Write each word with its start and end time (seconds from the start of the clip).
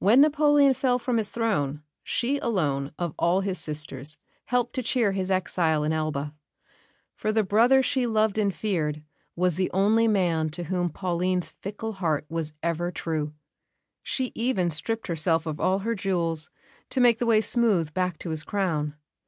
When 0.00 0.20
Napoleon 0.20 0.74
fell 0.74 0.98
from 0.98 1.18
his 1.18 1.30
throne, 1.30 1.84
she 2.02 2.38
alone 2.38 2.90
of 2.98 3.14
all 3.16 3.42
his 3.42 3.60
sisters 3.60 4.18
helped 4.46 4.72
to 4.74 4.82
cheer 4.82 5.12
his 5.12 5.30
exile 5.30 5.84
in 5.84 5.92
Elba; 5.92 6.34
for 7.14 7.30
the 7.30 7.44
brother 7.44 7.80
she 7.80 8.04
loved 8.08 8.38
and 8.38 8.52
feared 8.52 9.04
was 9.36 9.54
the 9.54 9.70
only 9.70 10.08
man 10.08 10.48
to 10.48 10.64
whom 10.64 10.90
Pauline's 10.90 11.50
fickle 11.50 11.92
heart 11.92 12.26
was 12.28 12.52
ever 12.60 12.90
true. 12.90 13.34
She 14.02 14.32
even 14.34 14.68
stripped 14.68 15.06
herself 15.06 15.46
of 15.46 15.60
all 15.60 15.78
her 15.78 15.94
jewels 15.94 16.50
to 16.90 17.00
make 17.00 17.20
the 17.20 17.26
way 17.26 17.40
smooth 17.40 17.94
back 17.94 18.18
to 18.18 18.30
his 18.30 18.42
crown. 18.42 18.96